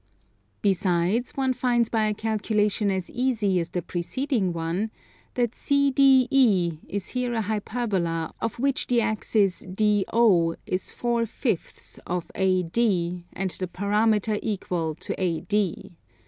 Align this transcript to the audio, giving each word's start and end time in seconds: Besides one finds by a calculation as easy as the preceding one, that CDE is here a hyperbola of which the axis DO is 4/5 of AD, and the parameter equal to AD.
Besides 0.63 1.33
one 1.37 1.53
finds 1.53 1.87
by 1.87 2.07
a 2.07 2.15
calculation 2.15 2.89
as 2.89 3.11
easy 3.11 3.59
as 3.59 3.69
the 3.69 3.83
preceding 3.83 4.51
one, 4.51 4.89
that 5.35 5.51
CDE 5.51 6.79
is 6.89 7.09
here 7.09 7.35
a 7.35 7.41
hyperbola 7.41 8.33
of 8.41 8.57
which 8.57 8.87
the 8.87 8.99
axis 8.99 9.59
DO 9.59 10.55
is 10.65 10.91
4/5 10.91 11.99
of 12.07 12.31
AD, 12.33 13.23
and 13.33 13.51
the 13.51 13.67
parameter 13.67 14.39
equal 14.41 14.95
to 14.95 15.13
AD. 15.21 15.91